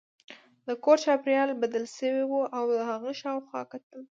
[0.67, 4.01] د کور چاپیریال بدل شوی و او هغه شاوخوا کتل